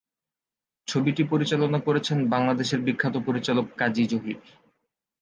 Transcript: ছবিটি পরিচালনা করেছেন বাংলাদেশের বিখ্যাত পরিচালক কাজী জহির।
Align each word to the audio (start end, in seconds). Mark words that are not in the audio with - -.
ছবিটি 0.87 1.23
পরিচালনা 1.23 1.79
করেছেন 1.87 2.17
বাংলাদেশের 2.29 2.79
বিখ্যাত 2.81 3.15
পরিচালক 3.27 3.65
কাজী 3.77 4.03
জহির। 4.11 4.39